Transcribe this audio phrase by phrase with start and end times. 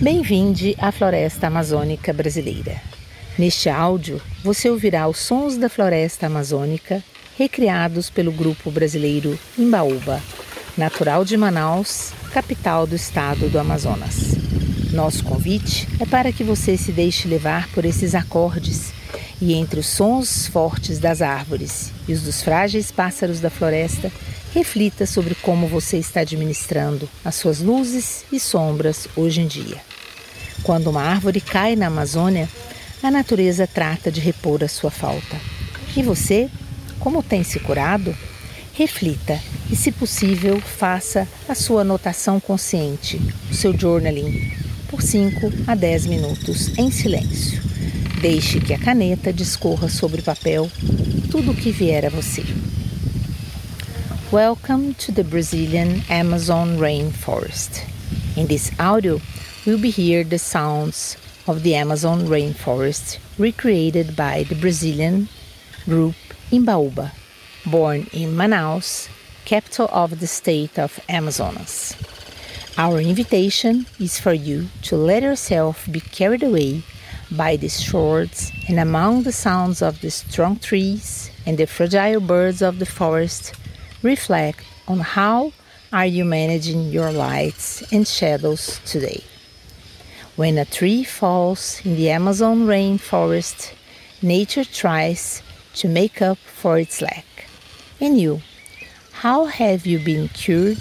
[0.00, 2.80] Bem-vinde à Floresta Amazônica Brasileira.
[3.36, 7.02] Neste áudio, você ouvirá os sons da floresta amazônica
[7.36, 10.22] recriados pelo grupo brasileiro Imbaúba,
[10.76, 14.36] natural de Manaus, capital do estado do Amazonas.
[14.92, 18.92] Nosso convite é para que você se deixe levar por esses acordes
[19.42, 24.12] e entre os sons fortes das árvores e os dos frágeis pássaros da floresta,
[24.54, 29.76] reflita sobre como você está administrando as suas luzes e sombras hoje em dia.
[30.62, 32.48] Quando uma árvore cai na Amazônia,
[33.02, 35.36] a natureza trata de repor a sua falta.
[35.96, 36.50] E você,
[36.98, 38.14] como tem se curado?
[38.72, 39.40] Reflita
[39.70, 43.20] e, se possível, faça a sua anotação consciente,
[43.50, 44.52] o seu journaling,
[44.88, 47.60] por 5 a 10 minutos em silêncio.
[48.20, 50.70] Deixe que a caneta discorra sobre o papel
[51.30, 52.42] tudo o que vier a você.
[54.32, 57.88] Welcome to the Brazilian Amazon rainforest.
[58.36, 59.20] In this audio,
[59.64, 65.30] we'll be hear the sounds of the Amazon rainforest recreated by the Brazilian
[65.86, 66.14] group
[66.52, 67.12] Imbaúba,
[67.64, 69.08] born in Manaus,
[69.46, 71.96] capital of the state of Amazonas.
[72.76, 76.82] Our invitation is for you to let yourself be carried away
[77.30, 82.60] by these shores and among the sounds of the strong trees and the fragile birds
[82.60, 83.54] of the forest
[84.02, 85.52] reflect on how
[85.92, 89.24] are you managing your lights and shadows today.
[90.36, 93.74] When a tree falls in the Amazon rainforest,
[94.22, 95.42] nature tries
[95.74, 97.24] to make up for its lack.
[98.00, 98.42] And you,
[99.12, 100.78] how have you been cured?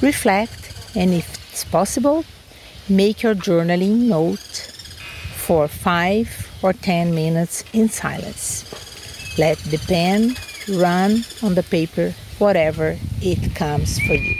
[0.00, 2.24] Reflect and if it's possible,
[2.88, 4.70] make your journaling note
[5.34, 8.64] for 5 or 10 minutes in silence.
[9.38, 10.36] Let the pen
[10.68, 14.34] run on the paper whatever it comes for you.